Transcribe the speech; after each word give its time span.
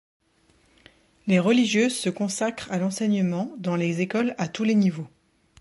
Les 1.27 1.37
religieuses 1.37 1.95
se 1.95 2.09
consacrent 2.09 2.71
à 2.71 2.79
l'enseignement 2.79 3.53
dans 3.59 3.75
les 3.75 4.01
écoles 4.01 4.33
à 4.39 4.47
tous 4.47 4.63
les 4.63 4.73
niveaux. 4.73 5.07